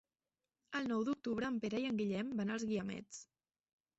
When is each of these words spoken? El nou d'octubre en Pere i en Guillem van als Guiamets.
El 0.79 0.87
nou 0.91 1.03
d'octubre 1.09 1.51
en 1.51 1.59
Pere 1.65 1.83
i 1.83 1.85
en 1.89 2.01
Guillem 2.01 2.31
van 2.39 2.53
als 2.55 2.65
Guiamets. 2.71 3.23